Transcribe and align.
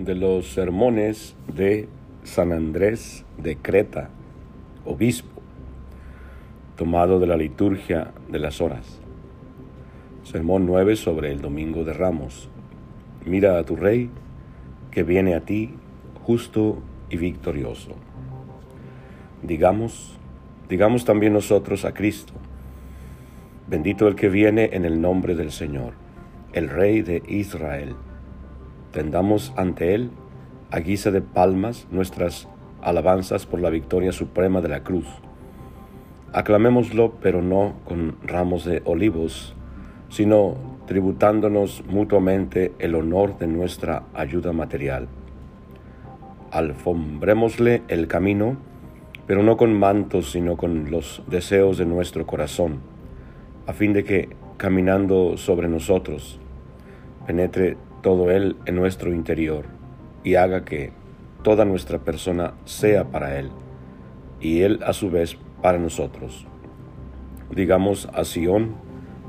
de 0.00 0.14
los 0.14 0.54
sermones 0.54 1.36
de 1.54 1.86
San 2.24 2.52
Andrés 2.52 3.26
de 3.36 3.56
Creta, 3.56 4.08
obispo, 4.86 5.42
tomado 6.76 7.20
de 7.20 7.26
la 7.26 7.36
liturgia 7.36 8.12
de 8.30 8.38
las 8.38 8.62
horas. 8.62 8.98
Sermón 10.24 10.64
9 10.64 10.96
sobre 10.96 11.30
el 11.30 11.42
Domingo 11.42 11.84
de 11.84 11.92
Ramos. 11.92 12.48
Mira 13.26 13.58
a 13.58 13.64
tu 13.64 13.76
Rey 13.76 14.08
que 14.90 15.02
viene 15.02 15.34
a 15.34 15.40
ti 15.40 15.74
justo 16.24 16.78
y 17.10 17.18
victorioso. 17.18 17.90
Digamos, 19.42 20.16
digamos 20.70 21.04
también 21.04 21.34
nosotros 21.34 21.84
a 21.84 21.92
Cristo, 21.92 22.32
bendito 23.68 24.08
el 24.08 24.14
que 24.14 24.30
viene 24.30 24.70
en 24.72 24.86
el 24.86 25.02
nombre 25.02 25.34
del 25.34 25.52
Señor, 25.52 25.92
el 26.54 26.70
Rey 26.70 27.02
de 27.02 27.22
Israel. 27.28 27.96
Tendamos 28.92 29.52
ante 29.56 29.94
Él, 29.94 30.10
a 30.72 30.80
guisa 30.80 31.10
de 31.10 31.20
palmas, 31.20 31.86
nuestras 31.92 32.48
alabanzas 32.82 33.46
por 33.46 33.60
la 33.60 33.70
victoria 33.70 34.10
suprema 34.10 34.60
de 34.60 34.68
la 34.68 34.82
cruz. 34.82 35.06
Aclamémoslo, 36.32 37.12
pero 37.22 37.40
no 37.42 37.74
con 37.84 38.16
ramos 38.22 38.64
de 38.64 38.82
olivos, 38.84 39.54
sino 40.08 40.56
tributándonos 40.86 41.84
mutuamente 41.86 42.72
el 42.80 42.96
honor 42.96 43.38
de 43.38 43.46
nuestra 43.46 44.04
ayuda 44.12 44.52
material. 44.52 45.06
Alfombrémosle 46.50 47.82
el 47.86 48.08
camino, 48.08 48.56
pero 49.28 49.44
no 49.44 49.56
con 49.56 49.72
mantos, 49.72 50.32
sino 50.32 50.56
con 50.56 50.90
los 50.90 51.22
deseos 51.28 51.78
de 51.78 51.86
nuestro 51.86 52.26
corazón, 52.26 52.80
a 53.68 53.72
fin 53.72 53.92
de 53.92 54.02
que, 54.02 54.30
caminando 54.56 55.36
sobre 55.36 55.68
nosotros, 55.68 56.40
penetre 57.24 57.76
todo 58.02 58.30
Él 58.30 58.56
en 58.66 58.76
nuestro 58.76 59.12
interior 59.12 59.66
y 60.24 60.34
haga 60.34 60.64
que 60.64 60.92
toda 61.42 61.64
nuestra 61.64 61.98
persona 61.98 62.54
sea 62.64 63.04
para 63.04 63.38
Él 63.38 63.50
y 64.40 64.62
Él 64.62 64.80
a 64.84 64.92
su 64.92 65.10
vez 65.10 65.36
para 65.62 65.78
nosotros. 65.78 66.46
Digamos 67.54 68.08
a 68.14 68.24
Sión 68.24 68.74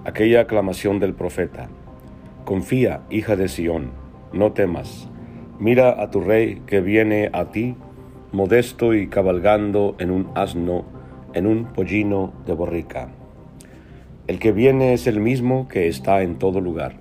aquella 0.05 0.41
aclamación 0.41 0.99
del 0.99 1.13
profeta, 1.13 1.69
Confía, 2.45 3.01
hija 3.09 3.35
de 3.35 3.47
Sión, 3.47 3.91
no 4.33 4.53
temas, 4.53 5.09
mira 5.59 6.01
a 6.01 6.09
tu 6.09 6.21
rey 6.21 6.61
que 6.65 6.81
viene 6.81 7.29
a 7.33 7.51
ti, 7.51 7.75
modesto 8.31 8.93
y 8.93 9.07
cabalgando 9.07 9.95
en 9.99 10.11
un 10.11 10.31
asno, 10.33 10.85
en 11.33 11.45
un 11.45 11.65
pollino 11.65 12.33
de 12.45 12.53
borrica. 12.53 13.09
El 14.27 14.39
que 14.39 14.51
viene 14.51 14.93
es 14.93 15.07
el 15.07 15.19
mismo 15.19 15.67
que 15.67 15.87
está 15.87 16.23
en 16.23 16.39
todo 16.39 16.61
lugar 16.61 17.00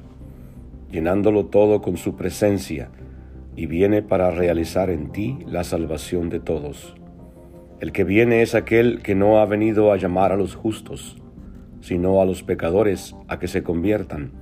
llenándolo 0.91 1.47
todo 1.47 1.81
con 1.81 1.97
su 1.97 2.17
presencia, 2.17 2.91
y 3.57 3.67
viene 3.67 4.03
para 4.03 4.31
realizar 4.31 4.91
en 4.91 5.11
ti 5.11 5.39
la 5.47 5.65
salvación 5.65 6.31
de 6.31 6.41
todos. 6.41 6.95
El 7.81 7.93
que 7.93 8.05
viene 8.05 8.43
es 8.43 8.55
aquel 8.55 9.03
que 9.03 9.15
no 9.15 9.39
ha 9.39 9.47
venido 9.47 9.93
a 9.93 9.97
llamar 9.97 10.33
a 10.33 10.37
los 10.37 10.55
justos, 10.55 11.17
sino 11.81 12.21
a 12.21 12.25
los 12.25 12.43
pecadores 12.43 13.17
a 13.29 13.39
que 13.39 13.49
se 13.49 13.63
conviertan, 13.63 14.33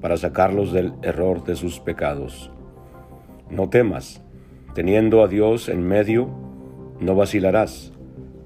para 0.00 0.16
sacarlos 0.16 0.72
del 0.72 0.92
error 1.02 1.44
de 1.44 1.56
sus 1.56 1.80
pecados. 1.80 2.50
No 3.50 3.68
temas, 3.70 4.22
teniendo 4.74 5.22
a 5.22 5.28
Dios 5.28 5.68
en 5.68 5.86
medio, 5.86 6.28
no 7.00 7.14
vacilarás. 7.14 7.92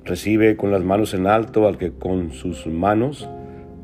Recibe 0.05 0.57
con 0.57 0.71
las 0.71 0.85
manos 0.85 1.15
en 1.15 1.27
alto 1.27 1.67
al 1.67 1.79
que 1.79 1.93
con 1.93 2.33
sus 2.33 2.67
manos 2.67 3.29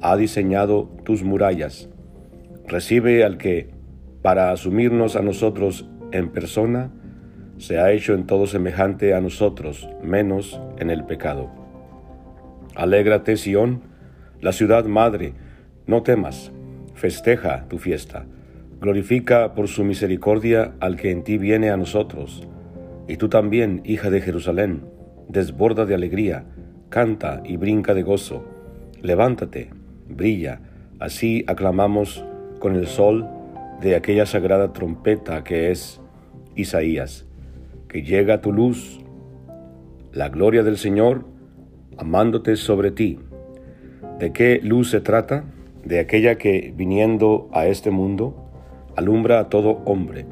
ha 0.00 0.16
diseñado 0.16 0.90
tus 1.04 1.22
murallas 1.22 1.88
recibe 2.66 3.24
al 3.24 3.38
que, 3.38 3.70
para 4.22 4.50
asumirnos 4.50 5.16
a 5.16 5.22
nosotros 5.22 5.88
en 6.12 6.30
persona, 6.30 6.90
se 7.58 7.78
ha 7.78 7.92
hecho 7.92 8.14
en 8.14 8.26
todo 8.26 8.46
semejante 8.46 9.14
a 9.14 9.20
nosotros, 9.20 9.88
menos 10.02 10.60
en 10.78 10.90
el 10.90 11.04
pecado. 11.04 11.50
Alégrate, 12.74 13.36
Sión, 13.36 13.82
la 14.40 14.52
ciudad 14.52 14.84
madre, 14.86 15.34
no 15.86 16.02
temas, 16.02 16.52
festeja 16.94 17.66
tu 17.68 17.78
fiesta, 17.78 18.26
glorifica 18.80 19.54
por 19.54 19.68
su 19.68 19.84
misericordia 19.84 20.74
al 20.80 20.96
que 20.96 21.10
en 21.10 21.22
ti 21.22 21.38
viene 21.38 21.70
a 21.70 21.76
nosotros. 21.76 22.48
Y 23.06 23.16
tú 23.16 23.28
también, 23.28 23.82
hija 23.84 24.10
de 24.10 24.20
Jerusalén, 24.20 24.84
desborda 25.28 25.84
de 25.86 25.94
alegría, 25.94 26.44
canta 26.88 27.42
y 27.44 27.56
brinca 27.56 27.94
de 27.94 28.02
gozo. 28.02 28.44
Levántate, 29.02 29.70
brilla, 30.08 30.60
así 30.98 31.44
aclamamos 31.46 32.24
con 32.64 32.76
el 32.76 32.86
sol 32.86 33.28
de 33.82 33.94
aquella 33.94 34.24
sagrada 34.24 34.72
trompeta 34.72 35.44
que 35.44 35.70
es 35.70 36.00
Isaías, 36.56 37.26
que 37.88 38.02
llega 38.02 38.36
a 38.36 38.40
tu 38.40 38.54
luz, 38.54 39.00
la 40.14 40.30
gloria 40.30 40.62
del 40.62 40.78
Señor, 40.78 41.26
amándote 41.98 42.56
sobre 42.56 42.90
ti. 42.90 43.18
¿De 44.18 44.32
qué 44.32 44.60
luz 44.62 44.88
se 44.88 45.02
trata? 45.02 45.44
De 45.84 45.98
aquella 45.98 46.38
que, 46.38 46.72
viniendo 46.74 47.50
a 47.52 47.66
este 47.66 47.90
mundo, 47.90 48.34
alumbra 48.96 49.40
a 49.40 49.50
todo 49.50 49.82
hombre. 49.84 50.24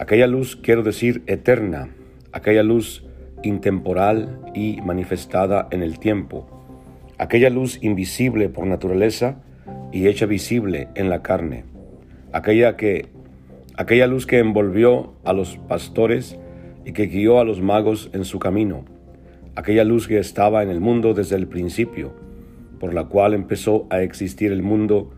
Aquella 0.00 0.26
luz, 0.26 0.56
quiero 0.56 0.82
decir, 0.82 1.22
eterna, 1.28 1.90
aquella 2.32 2.64
luz 2.64 3.06
intemporal 3.44 4.40
y 4.54 4.80
manifestada 4.80 5.68
en 5.70 5.84
el 5.84 6.00
tiempo, 6.00 6.48
aquella 7.16 7.48
luz 7.48 7.78
invisible 7.80 8.48
por 8.48 8.66
naturaleza, 8.66 9.43
y 9.92 10.08
hecha 10.08 10.26
visible 10.26 10.88
en 10.94 11.08
la 11.08 11.22
carne, 11.22 11.64
aquella 12.32 12.76
que 12.76 13.06
aquella 13.76 14.06
luz 14.06 14.26
que 14.26 14.38
envolvió 14.38 15.14
a 15.24 15.32
los 15.32 15.56
pastores 15.68 16.38
y 16.84 16.92
que 16.92 17.06
guió 17.06 17.40
a 17.40 17.44
los 17.44 17.60
magos 17.60 18.10
en 18.12 18.24
su 18.24 18.38
camino, 18.38 18.84
aquella 19.56 19.84
luz 19.84 20.08
que 20.08 20.18
estaba 20.18 20.62
en 20.62 20.70
el 20.70 20.80
mundo 20.80 21.14
desde 21.14 21.36
el 21.36 21.46
principio, 21.46 22.12
por 22.78 22.94
la 22.94 23.04
cual 23.04 23.34
empezó 23.34 23.86
a 23.90 24.02
existir 24.02 24.52
el 24.52 24.62
mundo 24.62 25.12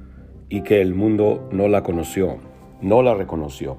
y 0.48 0.62
que 0.62 0.80
el 0.80 0.94
mundo 0.94 1.48
no 1.52 1.68
la 1.68 1.82
conoció, 1.82 2.38
no 2.80 3.02
la 3.02 3.14
reconoció. 3.14 3.78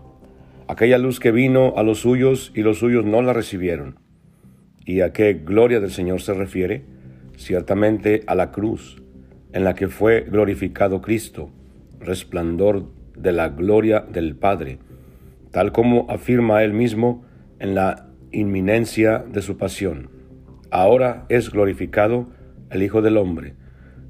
Aquella 0.68 0.98
luz 0.98 1.20
que 1.20 1.32
vino 1.32 1.74
a 1.78 1.84
los 1.84 2.00
suyos 2.00 2.52
y 2.54 2.62
los 2.62 2.80
suyos 2.80 3.06
no 3.06 3.22
la 3.22 3.34
recibieron. 3.34 4.00
¿Y 4.86 5.02
a 5.02 5.14
qué 5.14 5.34
gloria 5.34 5.80
del 5.80 5.92
Señor 5.92 6.22
se 6.22 6.34
refiere? 6.34 6.84
Ciertamente 7.38 8.24
a 8.28 8.36
la 8.36 8.52
cruz 8.52 9.02
en 9.54 9.64
la 9.64 9.76
que 9.76 9.88
fue 9.88 10.22
glorificado 10.22 11.02
Cristo, 11.02 11.50
resplandor 12.00 12.86
de 13.16 13.32
la 13.32 13.50
gloria 13.50 14.02
del 14.02 14.36
Padre, 14.36 14.80
tal 15.52 15.72
como 15.72 16.06
afirma 16.10 16.64
él 16.64 16.74
mismo 16.74 17.26
en 17.60 17.76
la 17.76 18.08
inminencia 18.32 19.20
de 19.20 19.42
su 19.42 19.58
pasión. 19.58 20.10
Ahora 20.70 21.26
es 21.30 21.50
glorificado 21.50 22.28
el 22.70 22.84
Hijo 22.84 23.02
del 23.02 23.18
Hombre, 23.18 23.56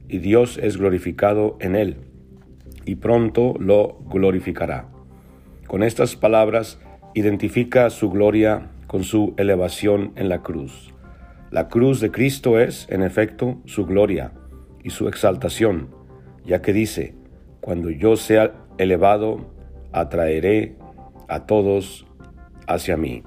y 0.10 0.20
Dios 0.20 0.58
es 0.62 0.78
glorificado 0.78 1.58
en 1.60 1.76
él, 1.76 1.98
y 2.86 2.96
pronto 2.96 3.56
lo 3.60 4.00
glorificará. 4.10 4.88
Con 5.68 5.84
estas 5.84 6.16
palabras 6.16 6.80
identifica 7.14 7.90
su 7.90 8.10
gloria 8.10 8.72
con 8.88 9.04
su 9.04 9.34
elevación 9.38 10.14
en 10.16 10.30
la 10.30 10.42
cruz. 10.42 10.94
La 11.52 11.68
cruz 11.68 12.00
de 12.00 12.12
Cristo 12.12 12.60
es, 12.60 12.88
en 12.90 13.04
efecto, 13.04 13.62
su 13.66 13.86
gloria 13.86 14.32
y 14.88 14.90
su 14.90 15.10
exaltación, 15.10 15.90
ya 16.46 16.62
que 16.62 16.72
dice, 16.72 17.14
cuando 17.60 17.90
yo 17.90 18.16
sea 18.16 18.54
elevado, 18.78 19.52
atraeré 19.92 20.78
a 21.28 21.46
todos 21.46 22.06
hacia 22.68 22.96
mí. 22.96 23.22